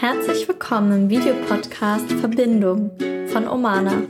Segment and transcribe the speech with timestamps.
[0.00, 2.92] Herzlich willkommen im Videopodcast Verbindung
[3.26, 4.04] von Omana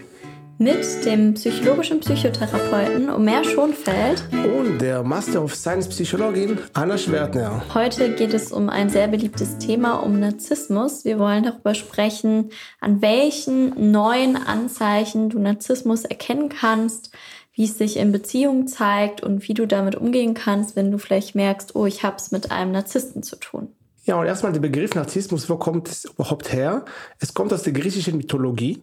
[0.59, 4.23] mit dem psychologischen Psychotherapeuten Omer Schonfeld
[4.55, 7.63] und der Master of Science Psychologin Anna Schwertner.
[7.73, 11.07] Heute geht es um ein sehr beliebtes Thema, um Narzissmus.
[11.07, 12.51] Wir wollen darüber sprechen,
[12.83, 17.13] an welchen neuen Anzeichen du Narzissmus erkennen kannst,
[17.55, 21.35] wie es sich in Beziehungen zeigt und wie du damit umgehen kannst, wenn du vielleicht
[21.35, 23.73] merkst, oh, ich habe es mit einem Narzissten zu tun.
[24.09, 26.87] Ja, und erstmal der Begriff Narzissmus, wo kommt es überhaupt her?
[27.19, 28.83] Es kommt aus der griechischen Mythologie.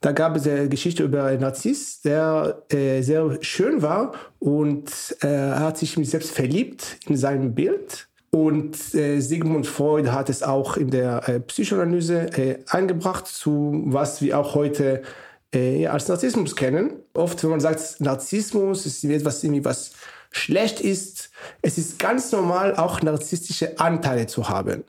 [0.00, 5.26] Da gab es eine Geschichte über einen Narziss, der äh, sehr schön war und äh,
[5.26, 8.08] er hat sich selbst verliebt in seinem Bild.
[8.30, 14.22] Und äh, Sigmund Freud hat es auch in der äh, Psychoanalyse äh, eingebracht, zu was
[14.22, 15.02] wir auch heute
[15.52, 17.00] äh, als Narzissmus kennen.
[17.14, 19.90] Oft, wenn man sagt, Narzissmus ist etwas, irgendwie was
[20.32, 21.30] schlecht ist.
[21.60, 24.84] Es ist ganz normal, auch narzisstische Anteile zu haben.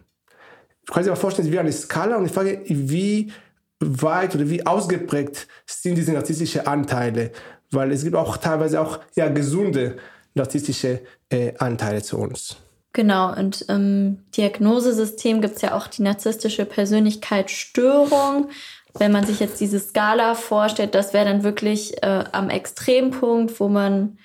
[0.86, 3.32] Du kannst dir mal vorstellen, wie eine Skala und ich frage, wie
[3.80, 7.32] weit oder wie ausgeprägt sind diese narzisstische Anteile?
[7.72, 9.98] Weil es gibt auch teilweise auch ja, gesunde
[10.34, 12.58] narzisstische äh, Anteile zu uns.
[12.94, 18.50] Genau, und im Diagnosesystem gibt es ja auch die narzisstische Persönlichkeitsstörung.
[18.94, 23.68] Wenn man sich jetzt diese Skala vorstellt, das wäre dann wirklich äh, am Extrempunkt, wo
[23.68, 24.20] man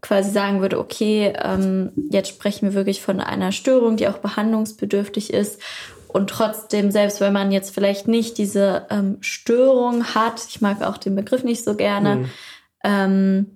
[0.00, 5.32] quasi sagen würde, okay, ähm, jetzt sprechen wir wirklich von einer Störung, die auch behandlungsbedürftig
[5.32, 5.60] ist.
[6.08, 10.96] Und trotzdem, selbst wenn man jetzt vielleicht nicht diese ähm, Störung hat, ich mag auch
[10.96, 12.30] den Begriff nicht so gerne, mhm.
[12.84, 13.46] ähm,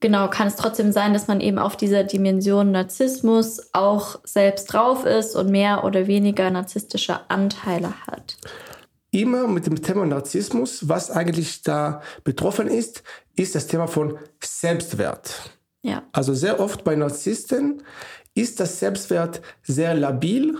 [0.00, 5.04] genau, kann es trotzdem sein, dass man eben auf dieser Dimension Narzissmus auch selbst drauf
[5.04, 8.36] ist und mehr oder weniger narzisstische Anteile hat
[9.20, 13.02] immer mit dem Thema Narzissmus, was eigentlich da betroffen ist,
[13.34, 15.50] ist das Thema von Selbstwert.
[15.82, 16.02] Ja.
[16.12, 17.82] Also sehr oft bei Narzissten
[18.34, 20.58] ist das Selbstwert sehr labil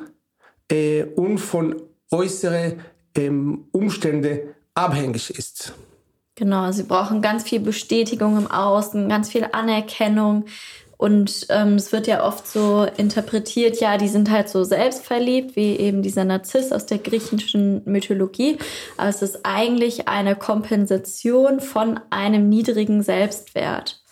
[0.70, 2.80] äh, und von äußeren
[3.14, 5.74] ähm, Umständen abhängig ist.
[6.34, 10.44] Genau, sie brauchen ganz viel Bestätigung im Außen, ganz viel Anerkennung.
[10.98, 15.76] Und ähm, es wird ja oft so interpretiert, ja, die sind halt so selbstverliebt, wie
[15.76, 18.58] eben dieser Narziss aus der griechischen Mythologie.
[18.96, 24.02] Aber es ist eigentlich eine Kompensation von einem niedrigen Selbstwert.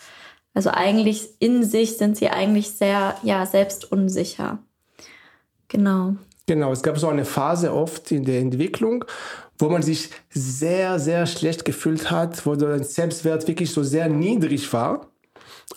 [0.52, 4.58] Also eigentlich in sich sind sie eigentlich sehr, ja, selbstunsicher.
[5.68, 6.14] Genau.
[6.46, 9.06] Genau, es gab so eine Phase oft in der Entwicklung,
[9.58, 14.70] wo man sich sehr, sehr schlecht gefühlt hat, wo der Selbstwert wirklich so sehr niedrig
[14.72, 15.10] war.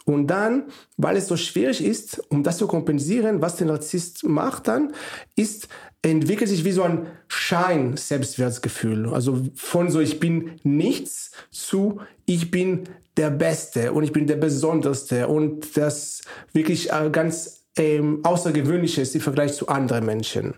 [0.06, 0.66] Und dann,
[0.98, 4.94] weil es so schwierig ist, um das zu kompensieren, was der Narzisst macht dann,
[5.36, 5.68] ist,
[6.02, 9.14] entwickelt sich wie so ein Schein-Selbstwertgefühl.
[9.14, 12.84] Also von so, ich bin nichts zu, ich bin
[13.18, 16.22] der Beste und ich bin der Besonderste und das
[16.54, 20.56] wirklich äh, ganz ähm, Außergewöhnliches im Vergleich zu anderen Menschen.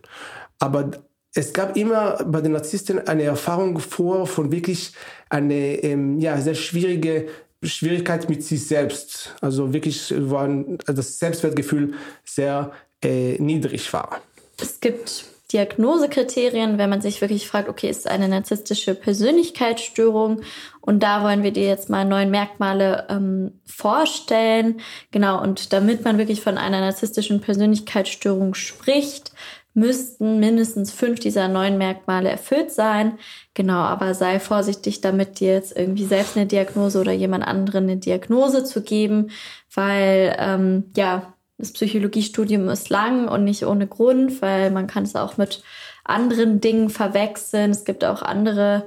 [0.60, 0.92] Aber
[1.34, 4.94] es gab immer bei den Narzissten eine Erfahrung vor von wirklich
[5.30, 7.28] eine ähm, ja, sehr schwierige
[7.64, 9.36] Schwierigkeit mit sich selbst.
[9.42, 10.50] Also wirklich war
[10.86, 11.94] das Selbstwertgefühl
[12.24, 12.72] sehr
[13.04, 14.22] äh, niedrig war.
[14.62, 20.42] Es gibt Diagnosekriterien, wenn man sich wirklich fragt, okay, ist es eine narzisstische Persönlichkeitsstörung?
[20.82, 24.80] Und da wollen wir dir jetzt mal neun Merkmale ähm, vorstellen.
[25.12, 29.32] Genau, und damit man wirklich von einer narzisstischen Persönlichkeitsstörung spricht,
[29.74, 33.18] müssten mindestens fünf dieser neun Merkmale erfüllt sein.
[33.54, 37.98] Genau, aber sei vorsichtig damit, dir jetzt irgendwie selbst eine Diagnose oder jemand anderen eine
[37.98, 39.30] Diagnose zu geben,
[39.74, 45.16] weil ähm, ja, das Psychologiestudium ist lang und nicht ohne Grund, weil man kann es
[45.16, 45.62] auch mit
[46.04, 47.72] anderen Dingen verwechseln.
[47.72, 48.86] Es gibt auch andere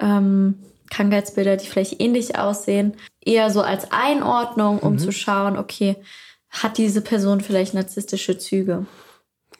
[0.00, 0.58] ähm,
[0.90, 2.94] Krankheitsbilder, die vielleicht ähnlich aussehen.
[3.20, 4.98] Eher so als Einordnung, um mhm.
[4.98, 5.96] zu schauen, okay,
[6.50, 8.86] hat diese Person vielleicht narzisstische Züge?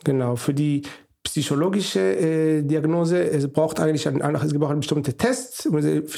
[0.04, 0.82] Genau, für die
[1.24, 5.68] psychologische äh, Diagnose, es braucht eigentlich einen, es gibt auch einen bestimmten Test,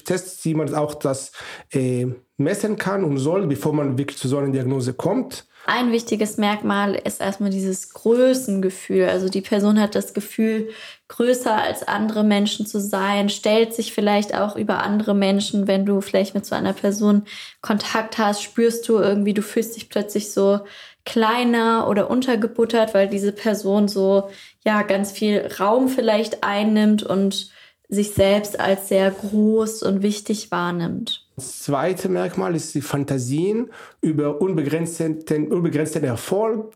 [0.05, 1.33] Tests, die man auch das
[1.71, 5.47] äh, messen kann und soll, bevor man wirklich zu so einer Diagnose kommt.
[5.69, 9.07] Ein wichtiges Merkmal ist erstmal dieses Größengefühl.
[9.07, 10.69] Also die Person hat das Gefühl,
[11.09, 15.67] größer als andere Menschen zu sein, stellt sich vielleicht auch über andere Menschen.
[15.67, 17.23] Wenn du vielleicht mit so einer Person
[17.63, 20.61] Kontakt hast, spürst du irgendwie, du fühlst dich plötzlich so
[21.07, 24.29] kleiner oder untergebuttert, weil diese Person so
[24.65, 27.51] ja ganz viel Raum vielleicht einnimmt und
[27.89, 31.27] sich selbst als sehr groß und wichtig wahrnimmt.
[31.37, 33.71] Das zweite Merkmal ist die Fantasien
[34.01, 36.75] über unbegrenzten, unbegrenzten Erfolg,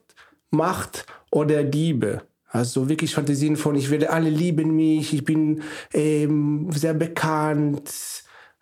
[0.50, 2.22] Macht oder Liebe.
[2.48, 5.62] Also wirklich Fantasien von, ich werde alle lieben mich, ich bin
[5.92, 7.92] ähm, sehr bekannt,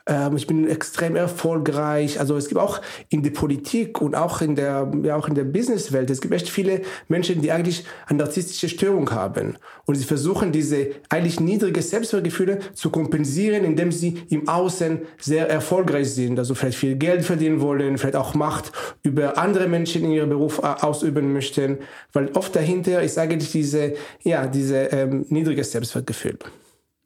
[0.09, 2.19] ähm, ich bin extrem erfolgreich.
[2.19, 5.45] Also es gibt auch in der Politik und auch in der, ja, auch in der
[5.45, 9.59] Businesswelt, es gibt echt viele Menschen, die eigentlich eine narzisstische Störung haben.
[9.85, 16.11] Und sie versuchen, diese eigentlich niedrige Selbstwertgefühle zu kompensieren, indem sie im Außen sehr erfolgreich
[16.11, 16.39] sind.
[16.39, 18.73] Also vielleicht viel Geld verdienen wollen, vielleicht auch Macht
[19.03, 21.79] über andere Menschen in ihrem Beruf äh, ausüben möchten.
[22.13, 26.39] Weil oft dahinter ist eigentlich diese, ja, diese ähm, niedrige Selbstwertgefühl.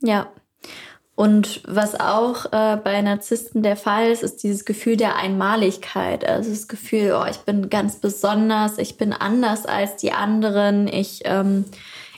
[0.01, 0.31] Ja.
[1.23, 6.25] Und was auch äh, bei Narzissten der Fall ist, ist dieses Gefühl der Einmaligkeit.
[6.25, 11.21] Also das Gefühl, oh, ich bin ganz besonders, ich bin anders als die anderen, ich,
[11.25, 11.65] ähm,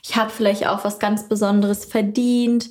[0.02, 2.70] ich habe vielleicht auch was ganz Besonderes verdient.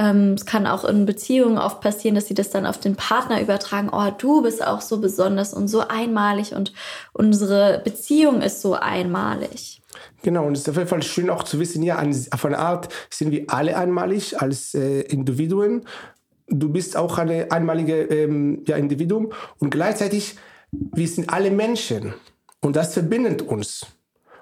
[0.00, 3.42] Ähm, es kann auch in Beziehungen oft passieren, dass sie das dann auf den Partner
[3.42, 3.90] übertragen.
[3.92, 6.72] Oh, du bist auch so besonders und so einmalig und
[7.12, 9.82] unsere Beziehung ist so einmalig.
[10.22, 12.88] Genau, und es ist auf jeden Fall schön auch zu wissen, ja, auf eine Art
[13.10, 15.84] sind wir alle einmalig als äh, Individuen.
[16.48, 20.36] Du bist auch eine einmalige ähm, ja, Individuum und gleichzeitig,
[20.72, 22.14] wir sind alle Menschen
[22.60, 23.86] und das verbindet uns.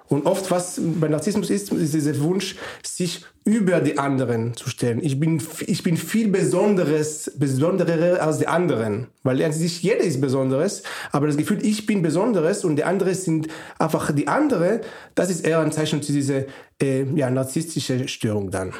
[0.09, 4.99] Und oft, was bei Narzissmus ist, ist dieser Wunsch, sich über die anderen zu stellen.
[5.03, 9.07] Ich bin, ich bin viel Besonderes, Besonderer als die anderen.
[9.23, 13.13] Weil an sich jeder ist Besonderes, aber das Gefühl, ich bin Besonderes und die anderen
[13.13, 13.47] sind
[13.77, 14.81] einfach die andere,
[15.13, 16.45] das ist eher ein Zeichen zu dieser
[16.81, 18.73] äh, ja, narzisstische Störung dann.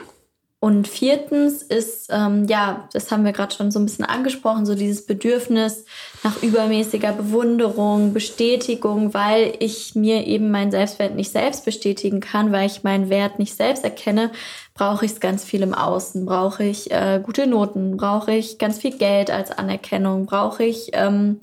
[0.61, 4.75] Und viertens ist, ähm, ja, das haben wir gerade schon so ein bisschen angesprochen, so
[4.75, 5.85] dieses Bedürfnis
[6.21, 12.67] nach übermäßiger Bewunderung, Bestätigung, weil ich mir eben meinen Selbstwert nicht selbst bestätigen kann, weil
[12.67, 14.31] ich meinen Wert nicht selbst erkenne,
[14.73, 18.79] brauche ich es ganz viel im Außen, brauche ich äh, gute Noten, brauche ich ganz
[18.79, 21.39] viel Geld als Anerkennung, brauche ich ähm,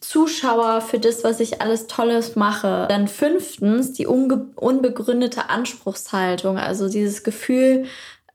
[0.00, 2.86] Zuschauer für das, was ich alles Tolles mache.
[2.88, 7.86] Dann fünftens die unbegründete Anspruchshaltung, also dieses Gefühl,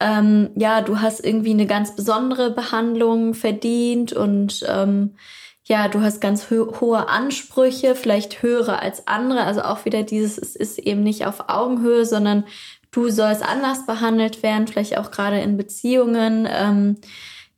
[0.01, 5.15] ähm, ja, du hast irgendwie eine ganz besondere Behandlung verdient und ähm,
[5.63, 9.44] ja, du hast ganz ho hohe Ansprüche, vielleicht höhere als andere.
[9.44, 12.45] Also auch wieder dieses, es ist eben nicht auf Augenhöhe, sondern
[12.89, 16.48] du sollst anders behandelt werden, vielleicht auch gerade in Beziehungen.
[16.51, 16.98] Ähm,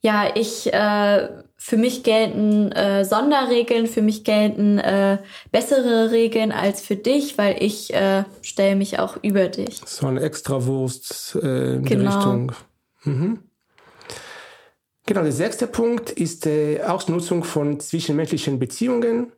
[0.01, 1.29] ja, ich äh,
[1.65, 5.19] für mich gelten äh, Sonderregeln, für mich gelten äh,
[5.50, 9.80] bessere Regeln als für dich, weil ich äh, stelle mich auch über dich.
[9.86, 12.10] So eine Extrawurst äh, in genau.
[12.10, 12.51] die Richtung.
[13.06, 13.39] Mhm.
[15.06, 19.31] Genau, der sechste Punkt ist die Ausnutzung von zwischenmenschlichen Beziehungen.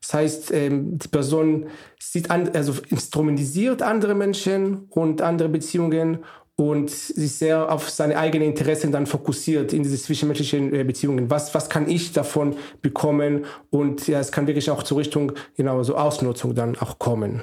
[0.00, 1.66] Das heißt, ähm, die Person
[2.00, 6.24] sieht an, also instrumentalisiert andere Menschen und andere Beziehungen
[6.56, 11.30] und sich sehr auf seine eigenen Interessen dann fokussiert in diese zwischenmenschlichen äh, Beziehungen.
[11.30, 13.44] Was, was kann ich davon bekommen?
[13.70, 17.42] Und ja, es kann wirklich auch zur Richtung, genau, so Ausnutzung dann auch kommen.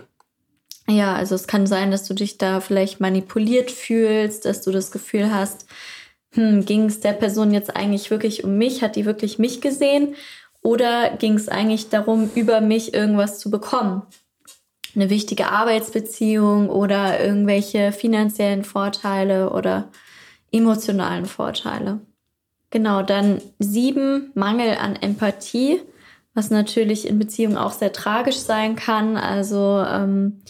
[0.87, 4.91] Ja, also es kann sein, dass du dich da vielleicht manipuliert fühlst, dass du das
[4.91, 5.67] Gefühl hast,
[6.31, 8.81] hm, ging es der Person jetzt eigentlich wirklich um mich?
[8.81, 10.15] Hat die wirklich mich gesehen?
[10.61, 14.01] Oder ging es eigentlich darum, über mich irgendwas zu bekommen?
[14.95, 19.89] Eine wichtige Arbeitsbeziehung oder irgendwelche finanziellen Vorteile oder
[20.51, 21.99] emotionalen Vorteile.
[22.69, 25.81] Genau, dann sieben, Mangel an Empathie,
[26.33, 29.17] was natürlich in Beziehungen auch sehr tragisch sein kann.
[29.17, 30.41] Also ähm,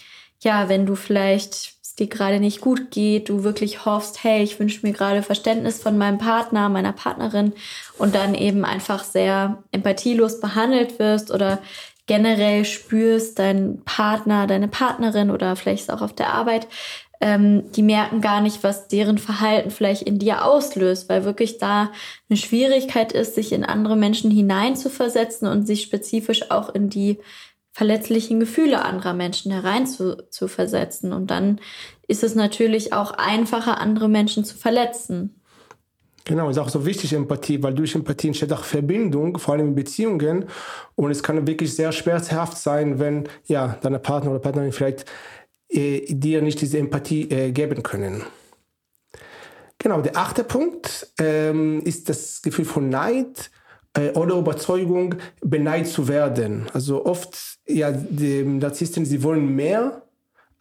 [0.42, 4.60] ja, wenn du vielleicht es dir gerade nicht gut geht, du wirklich hoffst, hey, ich
[4.60, 7.54] wünsche mir gerade Verständnis von meinem Partner, meiner Partnerin
[8.00, 11.60] und dann eben einfach sehr empathielos behandelt wirst oder
[12.06, 16.68] generell spürst, dein Partner, deine Partnerin oder vielleicht auch auf der Arbeit,
[17.22, 21.92] ähm, die merken gar nicht, was deren Verhalten vielleicht in dir auslöst, weil wirklich da
[22.30, 27.20] eine Schwierigkeit ist, sich in andere Menschen hineinzuversetzen und sich spezifisch auch in die
[27.72, 31.14] verletzlichen Gefühle anderer Menschen hereinzuversetzen.
[31.14, 31.62] Und dann
[32.08, 35.42] ist es natürlich auch einfacher, andere Menschen zu verletzen.
[36.26, 39.76] Genau, ist auch so wichtig Empathie, weil durch Empathie entsteht auch Verbindung, vor allem in
[39.76, 40.46] Beziehungen.
[40.96, 45.06] Und es kann wirklich sehr schmerzhaft sein, wenn ja deine Partner oder Partnerin vielleicht
[45.70, 48.24] äh, dir nicht diese Empathie äh, geben können.
[49.80, 53.52] Genau, der achte Punkt ähm, ist das Gefühl von Neid
[53.94, 56.70] äh, oder Überzeugung, beneid zu werden.
[56.74, 60.03] Also oft, ja, die Narzissten, sie wollen mehr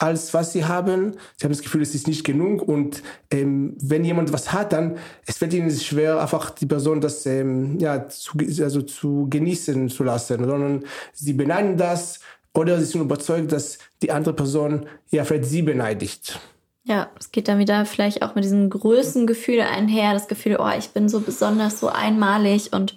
[0.03, 1.13] als was sie haben.
[1.37, 2.63] Sie haben das Gefühl, es ist nicht genug.
[2.63, 7.25] Und ähm, wenn jemand was hat, dann es fällt ihnen schwer, einfach die Person das
[7.25, 12.19] ähm, ja, zu, also zu genießen zu lassen, sondern sie beneiden das
[12.53, 16.41] oder sie sind überzeugt, dass die andere Person ja vielleicht sie beneidigt.
[16.85, 20.89] Ja, es geht dann wieder vielleicht auch mit diesem Größengefühl einher, das Gefühl, oh, ich
[20.91, 22.97] bin so besonders, so einmalig und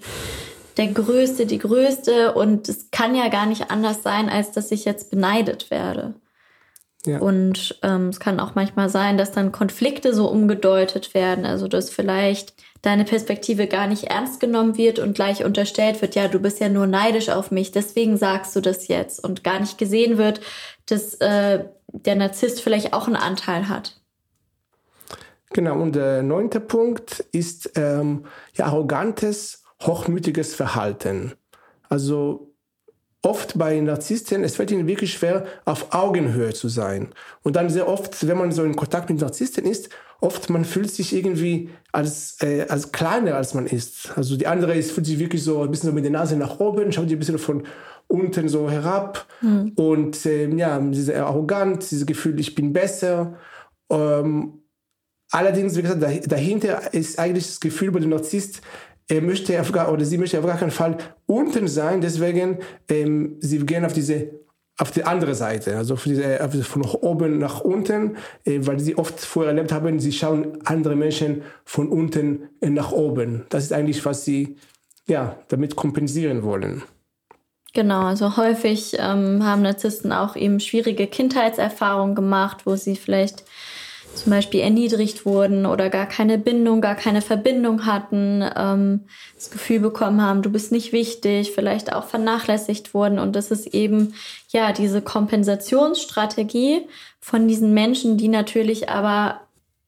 [0.77, 4.85] der Größte, die Größte und es kann ja gar nicht anders sein, als dass ich
[4.85, 6.15] jetzt beneidet werde.
[7.05, 7.19] Ja.
[7.19, 11.45] Und ähm, es kann auch manchmal sein, dass dann Konflikte so umgedeutet werden.
[11.45, 16.27] Also dass vielleicht deine Perspektive gar nicht ernst genommen wird und gleich unterstellt wird, ja,
[16.27, 19.77] du bist ja nur neidisch auf mich, deswegen sagst du das jetzt und gar nicht
[19.77, 20.41] gesehen wird,
[20.85, 23.99] dass äh, der Narzisst vielleicht auch einen Anteil hat.
[25.51, 31.33] Genau, und der neunte Punkt ist ähm, ja, arrogantes, hochmütiges Verhalten.
[31.89, 32.54] Also
[33.25, 37.09] oft bei Narzissten, es fällt ihnen wirklich schwer, auf Augenhöhe zu sein.
[37.41, 39.89] Und dann sehr oft, wenn man so in Kontakt mit Narzissten ist,
[40.21, 44.11] oft man fühlt sich irgendwie als, äh, als kleiner, als man ist.
[44.15, 46.59] Also die andere ist, fühlt sich wirklich so ein bisschen so mit der Nase nach
[46.59, 47.63] oben, schaut ein bisschen von
[48.07, 49.25] unten so herab.
[49.41, 49.71] Mhm.
[49.75, 53.37] Und äh, ja, diese arrogant, dieses Gefühl, ich bin besser.
[53.89, 54.61] Ähm,
[55.31, 58.61] allerdings, wie gesagt, dahinter ist eigentlich das Gefühl bei dem Narzisst,
[59.07, 62.59] er möchte auf gar, oder sie möchte auf gar keinen Fall unten sein, deswegen
[62.89, 64.45] ähm, sie gehen auf diese
[64.77, 69.53] auf die andere Seite, also diese, von oben nach unten, äh, weil sie oft vorher
[69.53, 73.45] erlebt haben, sie schauen andere Menschen von unten nach oben.
[73.49, 74.57] Das ist eigentlich, was sie
[75.07, 76.83] ja, damit kompensieren wollen.
[77.73, 83.43] Genau, also häufig ähm, haben Narzissten auch eben schwierige Kindheitserfahrungen gemacht, wo sie vielleicht
[84.15, 89.01] zum Beispiel erniedrigt wurden oder gar keine Bindung, gar keine Verbindung hatten, ähm,
[89.35, 93.19] das Gefühl bekommen haben, du bist nicht wichtig, vielleicht auch vernachlässigt wurden.
[93.19, 94.13] Und das ist eben
[94.49, 96.87] ja diese Kompensationsstrategie
[97.19, 99.41] von diesen Menschen, die natürlich aber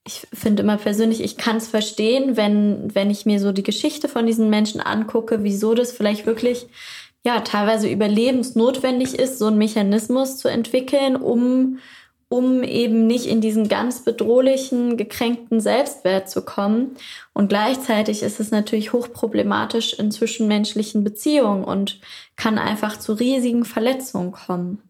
[0.05, 4.07] ich finde immer persönlich, ich kann es verstehen, wenn, wenn ich mir so die Geschichte
[4.07, 6.67] von diesen Menschen angucke, wieso das vielleicht wirklich
[7.25, 11.79] ja teilweise überlebensnotwendig ist, so einen Mechanismus zu entwickeln, um
[12.29, 16.97] um eben nicht in diesen ganz bedrohlichen, gekränkten Selbstwert zu kommen.
[17.33, 22.01] Und gleichzeitig ist es natürlich hochproblematisch in zwischenmenschlichen Beziehungen und
[22.35, 24.81] kann einfach zu riesigen Verletzungen kommen.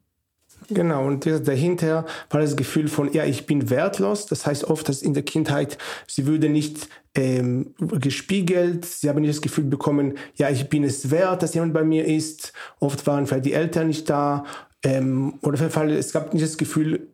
[0.70, 4.26] Genau, und dahinter war das Gefühl von, ja, ich bin wertlos.
[4.26, 5.78] Das heißt oft, dass in der Kindheit,
[6.08, 11.10] sie würde nicht ähm, gespiegelt, sie haben nicht das Gefühl bekommen, ja, ich bin es
[11.10, 12.52] wert, dass jemand bei mir ist.
[12.80, 14.44] Oft waren vielleicht die Eltern nicht da.
[14.84, 17.08] Ähm, oder es gab nicht das Gefühl,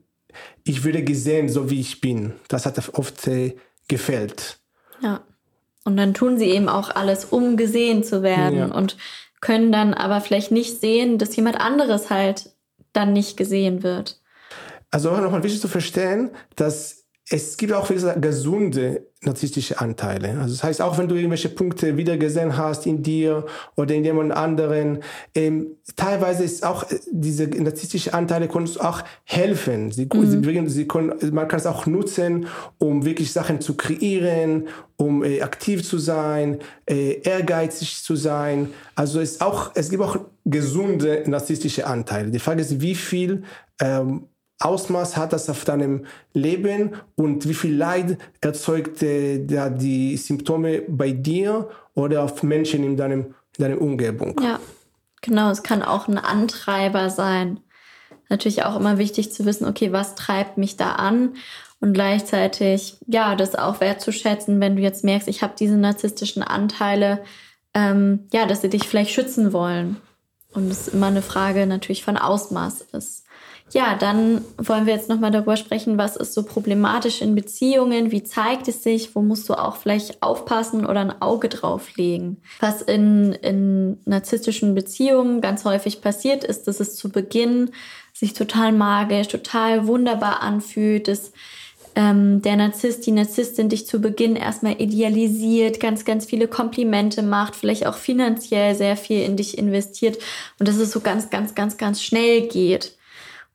[0.64, 2.34] ich würde gesehen, so wie ich bin.
[2.48, 3.56] Das hat oft äh,
[3.88, 4.60] gefällt.
[5.02, 5.22] Ja.
[5.86, 8.66] Und dann tun sie eben auch alles, um gesehen zu werden ja.
[8.68, 8.96] und
[9.42, 12.52] können dann aber vielleicht nicht sehen, dass jemand anderes halt
[12.94, 14.22] dann nicht gesehen wird.
[14.92, 17.90] Also nochmal wichtig zu verstehen, dass es gibt auch
[18.20, 20.38] gesunde narzisstische Anteile.
[20.42, 24.04] Also das heißt, auch wenn du irgendwelche Punkte wieder gesehen hast in dir oder in
[24.04, 25.00] jemand anderen,
[25.34, 29.92] ähm, teilweise ist auch äh, diese narzisstische Anteile können auch helfen.
[29.92, 30.44] Sie, mhm.
[30.44, 35.42] sie, sie können, man kann es auch nutzen, um wirklich Sachen zu kreieren, um äh,
[35.42, 38.70] aktiv zu sein, äh, ehrgeizig zu sein.
[38.96, 42.32] Also es auch, es gibt auch gesunde narzisstische Anteile.
[42.32, 43.44] Die Frage ist, wie viel
[43.80, 44.28] ähm,
[44.64, 51.12] Ausmaß hat das auf deinem Leben und wie viel Leid erzeugt äh, die Symptome bei
[51.12, 54.40] dir oder auf Menschen in deinem, in deiner Umgebung.
[54.42, 54.60] Ja,
[55.22, 55.50] genau.
[55.50, 57.60] Es kann auch ein Antreiber sein.
[58.30, 61.36] Natürlich auch immer wichtig zu wissen, okay, was treibt mich da an?
[61.82, 67.22] Und gleichzeitig, ja, das auch wertzuschätzen, wenn du jetzt merkst, ich habe diese narzisstischen Anteile,
[67.74, 69.98] ähm, ja, dass sie dich vielleicht schützen wollen.
[70.54, 73.23] Und es immer eine Frage natürlich von Ausmaß ist.
[73.74, 78.24] Ja, dann wollen wir jetzt nochmal darüber sprechen, was ist so problematisch in Beziehungen, wie
[78.24, 82.38] zeigt es sich, wo musst du auch vielleicht aufpassen oder ein Auge drauf legen.
[82.60, 87.72] Was in, in narzisstischen Beziehungen ganz häufig passiert, ist, dass es zu Beginn
[88.14, 91.32] sich total magisch, total wunderbar anfühlt, dass
[91.96, 97.56] ähm, der Narzisst, die Narzisstin dich zu Beginn erstmal idealisiert, ganz, ganz viele Komplimente macht,
[97.56, 100.20] vielleicht auch finanziell sehr viel in dich investiert
[100.60, 102.96] und dass es so ganz, ganz, ganz, ganz schnell geht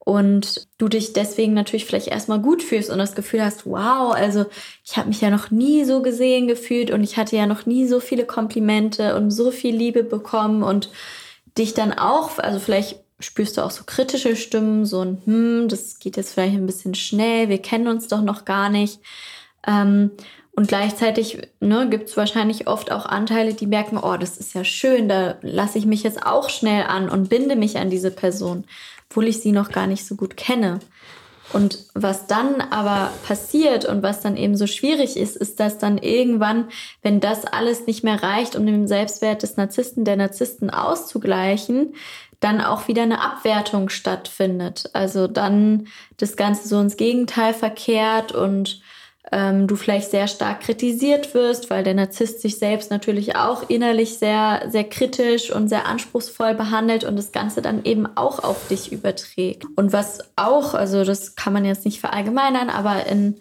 [0.08, 4.46] und du dich deswegen natürlich vielleicht erstmal gut fühlst und das Gefühl hast, wow, also
[4.82, 7.86] ich habe mich ja noch nie so gesehen gefühlt und ich hatte ja noch nie
[7.86, 10.88] so viele Komplimente und so viel Liebe bekommen und
[11.58, 15.98] dich dann auch, also vielleicht spürst du auch so kritische Stimmen, so ein, hm, das
[15.98, 19.00] geht jetzt vielleicht ein bisschen schnell, wir kennen uns doch noch gar nicht.
[19.66, 20.12] Ähm,
[20.52, 24.64] und gleichzeitig ne, gibt es wahrscheinlich oft auch Anteile, die merken, oh, das ist ja
[24.64, 28.64] schön, da lasse ich mich jetzt auch schnell an und binde mich an diese Person
[29.08, 30.80] obwohl ich sie noch gar nicht so gut kenne.
[31.52, 35.96] Und was dann aber passiert und was dann eben so schwierig ist, ist, dass dann
[35.96, 36.68] irgendwann,
[37.00, 41.94] wenn das alles nicht mehr reicht, um den Selbstwert des Narzissten, der Narzissten auszugleichen,
[42.40, 44.90] dann auch wieder eine Abwertung stattfindet.
[44.92, 45.88] Also dann
[46.18, 48.82] das Ganze so ins Gegenteil verkehrt und
[49.30, 54.18] ähm, du vielleicht sehr stark kritisiert wirst, weil der Narzisst sich selbst natürlich auch innerlich
[54.18, 58.92] sehr, sehr kritisch und sehr anspruchsvoll behandelt und das Ganze dann eben auch auf dich
[58.92, 59.66] überträgt.
[59.76, 63.36] Und was auch, also das kann man jetzt nicht verallgemeinern, aber in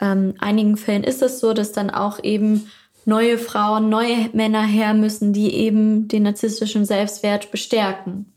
[0.00, 2.70] ähm, einigen Fällen ist es so, dass dann auch eben
[3.04, 8.32] neue Frauen, neue Männer her müssen, die eben den narzisstischen Selbstwert bestärken.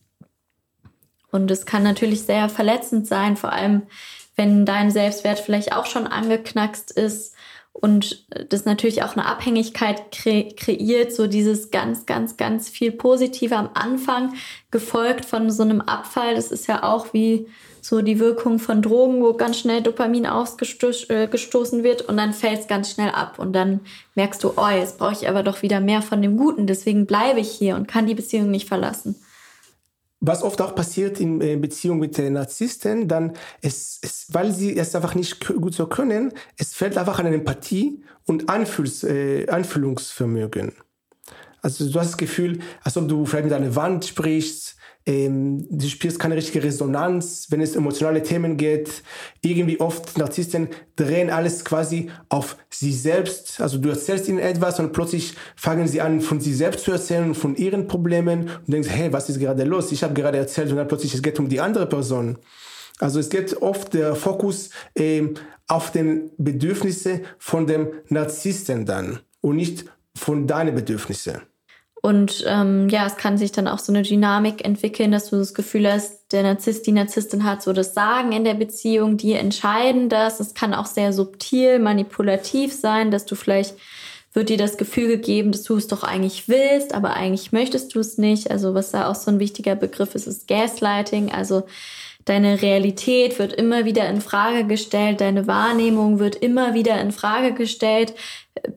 [1.31, 3.83] Und es kann natürlich sehr verletzend sein, vor allem
[4.35, 7.35] wenn dein Selbstwert vielleicht auch schon angeknackst ist
[7.73, 13.55] und das natürlich auch eine Abhängigkeit kre kreiert, so dieses ganz, ganz, ganz viel Positive
[13.55, 14.33] am Anfang,
[14.71, 16.35] gefolgt von so einem Abfall.
[16.35, 17.47] Das ist ja auch wie
[17.81, 22.59] so die Wirkung von Drogen, wo ganz schnell Dopamin ausgestoßen äh, wird und dann fällt
[22.59, 23.79] es ganz schnell ab und dann
[24.15, 27.39] merkst du, oh, jetzt brauche ich aber doch wieder mehr von dem Guten, deswegen bleibe
[27.39, 29.15] ich hier und kann die Beziehung nicht verlassen
[30.21, 34.77] was oft auch passiert in äh, Beziehung mit den Narzissten, dann es, es, weil sie
[34.77, 40.73] es einfach nicht gut so können, es fällt einfach an Empathie und Anfühls, äh, Anfühlungsvermögen.
[41.63, 44.75] Also du hast das Gefühl, als ob du vielleicht mit einer Wand sprichst,
[45.05, 49.03] ähm, du spürst keine richtige Resonanz, wenn es emotionale Themen geht.
[49.41, 53.59] Irgendwie oft Narzissten drehen alles quasi auf sie selbst.
[53.61, 57.33] Also du erzählst ihnen etwas und plötzlich fangen sie an, von sie selbst zu erzählen,
[57.33, 59.91] von ihren Problemen und denkst, hey, was ist gerade los?
[59.91, 62.37] Ich habe gerade erzählt und dann plötzlich es geht um die andere Person.
[62.99, 65.33] Also es geht oft der Fokus ähm,
[65.67, 71.41] auf den Bedürfnisse von dem Narzissten dann und nicht von deinen Bedürfnissen.
[72.01, 75.53] Und ähm, ja, es kann sich dann auch so eine Dynamik entwickeln, dass du das
[75.53, 80.09] Gefühl hast, der Narzisst, die Narzisstin hat so das Sagen in der Beziehung, die entscheiden
[80.09, 80.39] das.
[80.39, 83.75] Es kann auch sehr subtil, manipulativ sein, dass du vielleicht
[84.33, 87.99] wird dir das Gefühl gegeben, dass du es doch eigentlich willst, aber eigentlich möchtest du
[87.99, 88.49] es nicht.
[88.49, 91.31] Also was da auch so ein wichtiger Begriff ist, ist Gaslighting.
[91.31, 91.63] Also
[92.25, 97.53] deine Realität wird immer wieder in Frage gestellt, deine Wahrnehmung wird immer wieder in Frage
[97.53, 98.13] gestellt,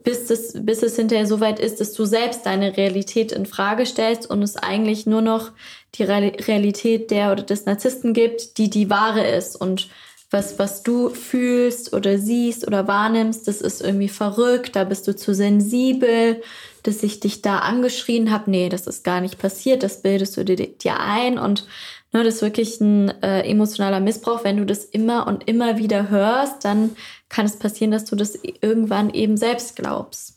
[0.02, 3.86] bis es, bis es hinterher so weit ist, dass du selbst deine Realität in Frage
[3.86, 5.52] stellst und es eigentlich nur noch
[5.96, 9.88] die Realität der oder des Narzissten gibt, die die wahre ist und
[10.30, 15.14] was, was du fühlst oder siehst oder wahrnimmst, das ist irgendwie verrückt, da bist du
[15.14, 16.42] zu sensibel,
[16.82, 18.50] dass ich dich da angeschrien habe.
[18.50, 21.66] Nee, das ist gar nicht passiert, das bildest du dir, dir ein und
[22.14, 24.44] Ne, das ist wirklich ein äh, emotionaler Missbrauch.
[24.44, 26.94] Wenn du das immer und immer wieder hörst, dann
[27.28, 30.33] kann es passieren, dass du das irgendwann eben selbst glaubst.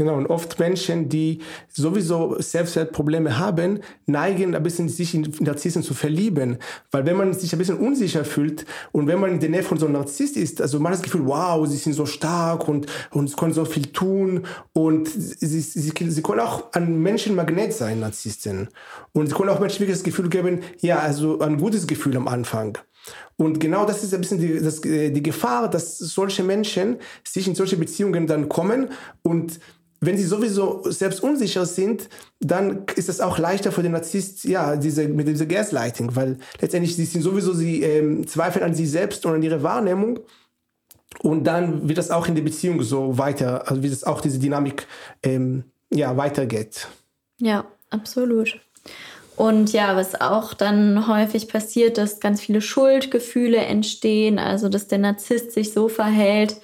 [0.00, 5.92] Genau, und oft Menschen, die sowieso Selbstwertprobleme haben, neigen ein bisschen sich in Narzissten zu
[5.92, 6.56] verlieben.
[6.90, 9.76] Weil wenn man sich ein bisschen unsicher fühlt und wenn man in der Nähe von
[9.76, 12.86] so einem Narzisst ist, also man hat das Gefühl, wow, sie sind so stark und,
[13.10, 18.70] und können so viel tun und sie, sie, sie können auch ein Menschenmagnet sein, Narzissten.
[19.12, 22.26] Und sie können auch Menschen wirklich das Gefühl geben, ja, also ein gutes Gefühl am
[22.26, 22.78] Anfang.
[23.36, 27.54] Und genau das ist ein bisschen die, das, die Gefahr, dass solche Menschen sich in
[27.54, 28.90] solche Beziehungen dann kommen
[29.22, 29.60] und
[30.00, 32.08] wenn sie sowieso selbst unsicher sind,
[32.40, 36.96] dann ist es auch leichter für den Narzisst, ja, diese, mit dieser Gaslighting, weil letztendlich
[36.96, 40.20] sie sind sowieso, sie ähm, zweifeln an sich selbst und an ihre Wahrnehmung.
[41.22, 44.38] Und dann wird das auch in der Beziehung so weiter, also wie das auch diese
[44.38, 44.86] Dynamik
[45.22, 46.88] ähm, ja, weitergeht.
[47.38, 48.58] Ja, absolut.
[49.36, 54.98] Und ja, was auch dann häufig passiert, dass ganz viele Schuldgefühle entstehen, also dass der
[54.98, 56.56] Narzisst sich so verhält,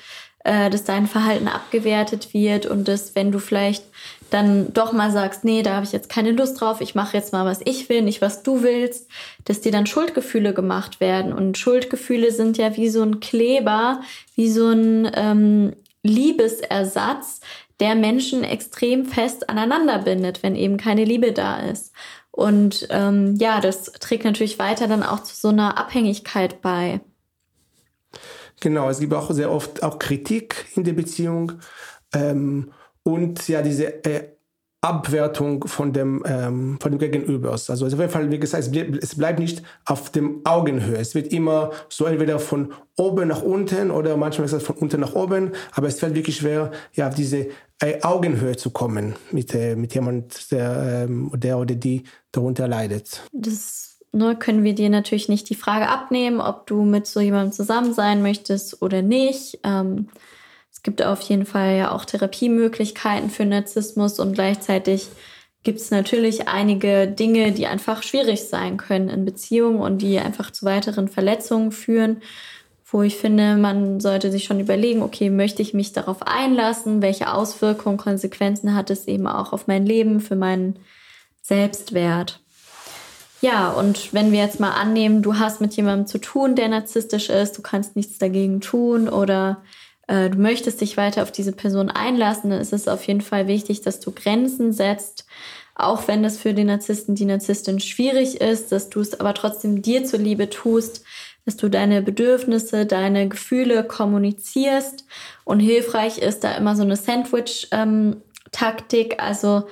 [0.46, 3.85] äh, dass dein Verhalten abgewertet wird und dass, wenn du vielleicht
[4.30, 7.32] dann doch mal sagst, nee, da habe ich jetzt keine Lust drauf, ich mache jetzt
[7.32, 9.09] mal, was ich will, nicht was du willst,
[9.44, 11.32] dass dir dann Schuldgefühle gemacht werden.
[11.32, 14.02] Und Schuldgefühle sind ja wie so ein Kleber,
[14.37, 15.72] wie so ein ähm,
[16.04, 17.40] Liebesersatz,
[17.80, 21.92] der Menschen extrem fest aneinander bindet, wenn eben keine Liebe da ist.
[22.30, 27.00] Und ähm, ja, das trägt natürlich weiter dann auch zu so einer Abhängigkeit bei.
[28.61, 31.53] Genau, es gibt auch sehr oft auch Kritik in der Beziehung
[32.14, 34.37] ähm, und ja, diese äh,
[34.87, 37.71] Abwertung von dem, ähm, von dem Gegenübers.
[37.71, 40.97] Also auf jeden Fall, wie gesagt, es, bleib, es bleibt nicht auf dem Augenhöhe.
[40.97, 45.14] Es wird immer so entweder von oben nach unten oder manchmal es von unten nach
[45.14, 47.49] oben, aber es fällt wirklich schwer, ja, auf diese
[47.81, 53.23] äh, Augenhöhe zu kommen mit, äh, mit jemand, der, ähm, der oder die darunter leidet.
[53.33, 53.86] Das
[54.16, 57.92] ne, können wir dir natürlich nicht die Frage abnehmen, ob du mit so jemandem zusammen
[57.92, 59.61] sein möchtest oder nicht.
[59.62, 60.09] Ähm,
[60.72, 65.09] es gibt auf jeden Fall ja auch Therapiemöglichkeiten für Narzissmus und gleichzeitig
[65.62, 70.50] gibt es natürlich einige Dinge, die einfach schwierig sein können in Beziehungen und die einfach
[70.50, 72.22] zu weiteren Verletzungen führen,
[72.85, 77.02] wo ich finde, man sollte sich schon überlegen, okay, möchte ich mich darauf einlassen?
[77.02, 80.79] Welche Auswirkungen, Konsequenzen hat es eben auch auf mein Leben, für meinen
[81.42, 82.40] Selbstwert?
[83.46, 87.30] Ja, und wenn wir jetzt mal annehmen, du hast mit jemandem zu tun, der narzisstisch
[87.30, 89.62] ist, du kannst nichts dagegen tun oder
[90.09, 93.46] äh, du möchtest dich weiter auf diese Person einlassen, dann ist es auf jeden Fall
[93.46, 95.26] wichtig, dass du Grenzen setzt,
[95.76, 99.80] auch wenn das für den Narzissten, die Narzisstin schwierig ist, dass du es aber trotzdem
[99.80, 101.04] dir zuliebe tust,
[101.44, 105.04] dass du deine Bedürfnisse, deine Gefühle kommunizierst.
[105.44, 109.68] Und hilfreich ist da immer so eine Sandwich-Taktik, ähm, also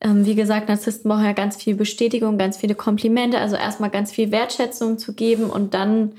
[0.00, 4.12] ähm, wie gesagt, Narzissten brauchen ja ganz viel Bestätigung, ganz viele Komplimente, also erstmal ganz
[4.12, 6.12] viel Wertschätzung zu geben und dann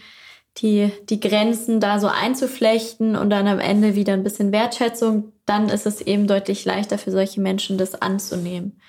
[0.57, 5.69] die, die Grenzen da so einzuflechten und dann am Ende wieder ein bisschen Wertschätzung, dann
[5.69, 8.79] ist es eben deutlich leichter für solche Menschen, das anzunehmen.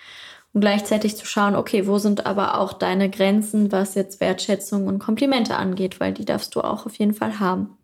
[0.52, 4.98] Und gleichzeitig zu schauen, okay, wo sind aber auch deine Grenzen, was jetzt Wertschätzung und
[4.98, 7.78] Komplimente angeht, weil die darfst du auch auf jeden Fall haben.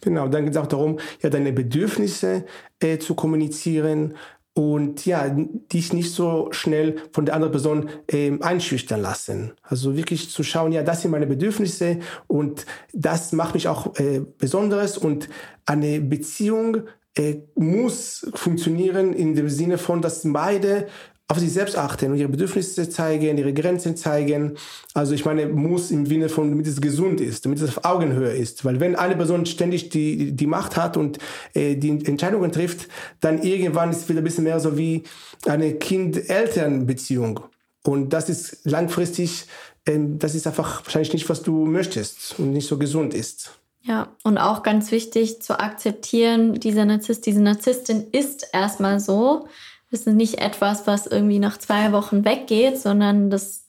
[0.00, 2.44] Genau, dann geht es auch darum, ja, deine Bedürfnisse
[2.80, 4.16] äh, zu kommunizieren,
[4.54, 9.52] und ja, dich nicht so schnell von der anderen Person ähm, einschüchtern lassen.
[9.62, 14.20] Also wirklich zu schauen, ja, das sind meine Bedürfnisse und das macht mich auch äh,
[14.38, 15.28] besonderes und
[15.66, 16.84] eine Beziehung
[17.16, 20.86] äh, muss funktionieren in dem Sinne von, dass beide
[21.26, 24.56] auf sich selbst achten und ihre Bedürfnisse zeigen, ihre Grenzen zeigen.
[24.92, 28.32] Also ich meine, muss im Sinne von, damit es gesund ist, damit es auf Augenhöhe
[28.32, 28.64] ist.
[28.64, 31.18] Weil wenn eine Person ständig die, die Macht hat und
[31.54, 32.88] äh, die Entscheidungen trifft,
[33.20, 35.04] dann irgendwann ist es wieder ein bisschen mehr so wie
[35.46, 37.40] eine Kind-Eltern-Beziehung.
[37.82, 39.46] Und das ist langfristig,
[39.86, 43.58] äh, das ist einfach wahrscheinlich nicht, was du möchtest und nicht so gesund ist.
[43.80, 49.46] Ja, und auch ganz wichtig zu akzeptieren, dieser Narzisst, diese Narzisstin ist erstmal so
[49.94, 53.68] das ist nicht etwas, was irgendwie nach zwei Wochen weggeht, sondern das,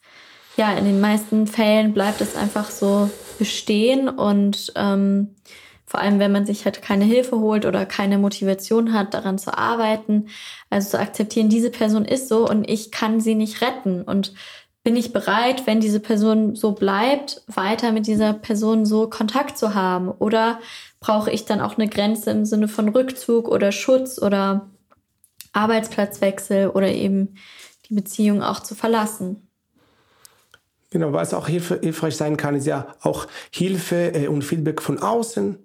[0.57, 5.35] ja, in den meisten Fällen bleibt es einfach so bestehen und ähm,
[5.85, 9.55] vor allem, wenn man sich halt keine Hilfe holt oder keine Motivation hat, daran zu
[9.55, 10.29] arbeiten.
[10.71, 14.01] Also zu akzeptieren, diese Person ist so und ich kann sie nicht retten.
[14.01, 14.33] Und
[14.83, 19.75] bin ich bereit, wenn diese Person so bleibt, weiter mit dieser Person so Kontakt zu
[19.75, 20.09] haben?
[20.09, 20.59] Oder
[20.99, 24.71] brauche ich dann auch eine Grenze im Sinne von Rückzug oder Schutz oder
[25.56, 27.36] Arbeitsplatzwechsel oder eben
[27.89, 29.48] die Beziehung auch zu verlassen.
[30.91, 35.58] Genau, was auch hilfreich sein kann, ist ja auch Hilfe äh, und Feedback von außen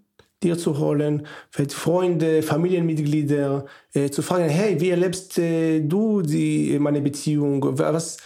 [0.43, 6.79] dir zu holen, vielleicht Freunde, Familienmitglieder, äh, zu fragen, hey, wie erlebst äh, du die,
[6.79, 7.79] meine Beziehung?
[7.79, 8.17] Was,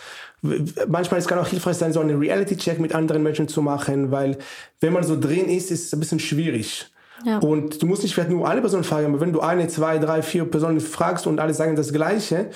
[0.86, 4.38] manchmal es kann auch hilfreich sein, so einen Reality-Check mit anderen Menschen zu machen, weil
[4.80, 6.86] wenn man so drin ist, ist es ein bisschen schwierig.
[7.24, 7.38] Ja.
[7.38, 10.22] Und du musst nicht vielleicht nur eine Person fragen, aber wenn du eine, zwei, drei,
[10.22, 12.50] vier Personen fragst und alle sagen das Gleiche,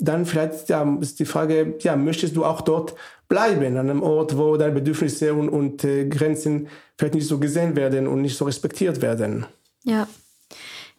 [0.00, 2.94] dann vielleicht ja, ist die Frage, ja, möchtest du auch dort
[3.28, 7.76] bleiben, an einem Ort, wo deine Bedürfnisse und, und äh, Grenzen vielleicht nicht so gesehen
[7.76, 9.46] werden und nicht so respektiert werden.
[9.84, 10.08] Ja.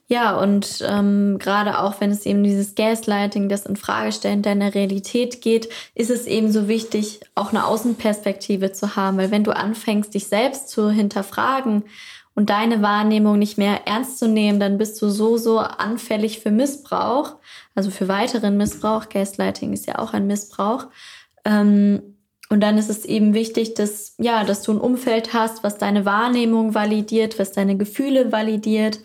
[0.08, 5.68] Ja, und ähm, gerade auch wenn es eben dieses Gaslighting, das Infragestellen deiner Realität geht,
[5.96, 9.18] ist es eben so wichtig, auch eine Außenperspektive zu haben.
[9.18, 11.86] Weil wenn du anfängst, dich selbst zu hinterfragen,
[12.36, 16.52] und deine Wahrnehmung nicht mehr ernst zu nehmen, dann bist du so, so anfällig für
[16.52, 17.38] Missbrauch,
[17.74, 19.08] also für weiteren Missbrauch.
[19.10, 20.88] Gaslighting ist ja auch ein Missbrauch.
[21.46, 22.02] Ähm,
[22.50, 26.06] und dann ist es eben wichtig, dass, ja, dass du ein Umfeld hast, was deine
[26.06, 29.00] Wahrnehmung validiert, was deine Gefühle validiert,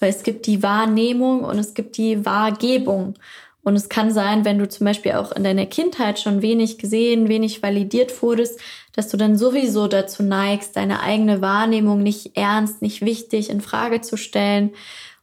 [0.00, 3.14] weil es gibt die Wahrnehmung und es gibt die Wahrgebung.
[3.62, 7.28] Und es kann sein, wenn du zum Beispiel auch in deiner Kindheit schon wenig gesehen,
[7.28, 8.58] wenig validiert wurdest,
[8.94, 14.00] dass du dann sowieso dazu neigst, deine eigene Wahrnehmung nicht ernst, nicht wichtig in Frage
[14.00, 14.70] zu stellen.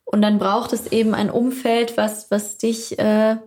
[0.05, 3.37] Und dann braucht es eben ein Umfeld, was, was dich, äh,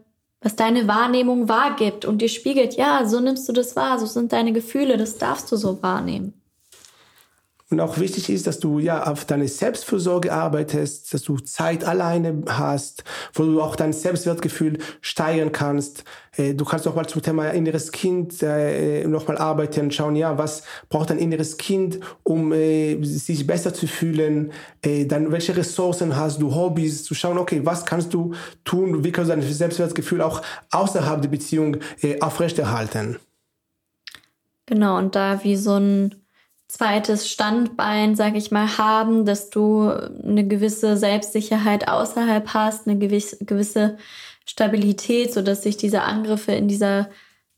[0.40, 4.32] was deine Wahrnehmung wahrgibt und dir spiegelt, ja, so nimmst du das wahr, so sind
[4.32, 6.39] deine Gefühle, das darfst du so wahrnehmen.
[7.70, 12.42] Und auch wichtig ist, dass du ja auf deine Selbstfürsorge arbeitest, dass du Zeit alleine
[12.48, 16.02] hast, wo du auch dein Selbstwertgefühl steigern kannst.
[16.36, 20.64] Äh, du kannst auch mal zum Thema inneres Kind äh, nochmal arbeiten, schauen, ja, was
[20.88, 24.52] braucht dein inneres Kind, um äh, sich besser zu fühlen,
[24.82, 28.32] dann welche Ressourcen hast du, Hobbys, zu schauen, okay, was kannst du
[28.64, 31.76] tun, wie kannst du dein Selbstwertgefühl auch außerhalb der Beziehung
[32.20, 33.18] aufrechterhalten.
[34.66, 36.19] Genau, und da wie so ein
[36.70, 43.98] zweites Standbein, sag ich mal, haben, dass du eine gewisse Selbstsicherheit außerhalb hast, eine gewisse,
[44.46, 47.08] Stabilität, so dass sich diese Angriffe in dieser,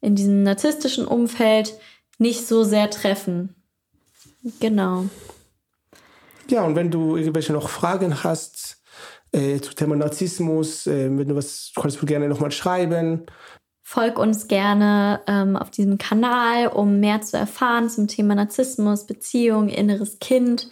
[0.02, 1.74] in diesem narzisstischen Umfeld
[2.18, 3.54] nicht so sehr treffen.
[4.60, 5.06] Genau.
[6.50, 8.82] Ja, und wenn du irgendwelche noch Fragen hast
[9.32, 13.24] äh, zum Thema Narzissmus, äh, wenn du was, kannst du gerne nochmal schreiben.
[13.92, 19.68] Folg uns gerne ähm, auf diesem Kanal, um mehr zu erfahren zum Thema Narzissmus, Beziehung,
[19.68, 20.70] inneres Kind.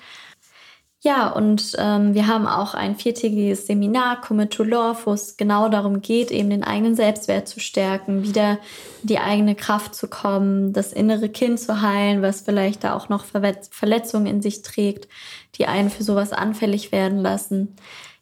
[1.03, 5.69] Ja, und ähm, wir haben auch ein viertägiges Seminar, Commit to Law, wo es genau
[5.69, 8.59] darum geht, eben den eigenen Selbstwert zu stärken, wieder
[9.03, 13.27] die eigene Kraft zu kommen, das innere Kind zu heilen, was vielleicht da auch noch
[13.27, 15.09] Verletzungen in sich trägt,
[15.57, 17.77] die einen für sowas anfällig werden lassen.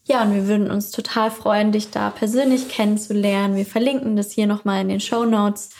[0.08, 3.56] Ja, und wir würden uns total freuen, dich da persönlich kennenzulernen.
[3.56, 5.70] Wir verlinken das hier nochmal in den Show Notes.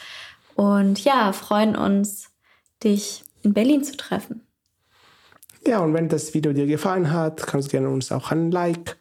[0.55, 2.31] Und ja, freuen uns,
[2.85, 4.47] dich in Berlin zu treffen.
[5.67, 8.99] Ja, und wenn das Video dir gefallen hat, kannst du gerne uns auch ein Like,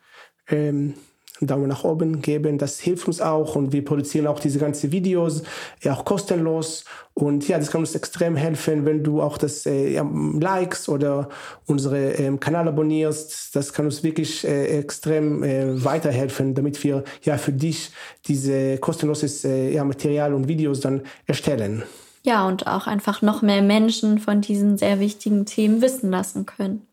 [0.48, 0.94] ähm,
[1.42, 2.58] Daumen nach oben geben.
[2.58, 5.44] Das hilft uns auch und wir produzieren auch diese ganzen Videos,
[5.84, 6.86] ja, auch kostenlos.
[7.14, 10.02] Und ja, das kann uns extrem helfen, wenn du auch das äh,
[10.40, 11.30] likes oder
[11.66, 13.56] unsere ähm, Kanal abonnierst.
[13.56, 17.92] Das kann uns wirklich äh, extrem äh, weiterhelfen, damit wir ja für dich
[18.28, 21.84] diese kostenloses äh, ja, Material und Videos dann erstellen.
[22.24, 26.87] Ja, und auch einfach noch mehr Menschen von diesen sehr wichtigen Themen wissen lassen können.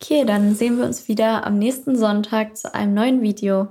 [0.00, 3.68] Okay, dann sehen wir uns wieder am nächsten Sonntag zu einem neuen Video.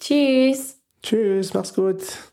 [0.00, 0.80] Tschüss.
[1.02, 2.27] Tschüss, mach's gut.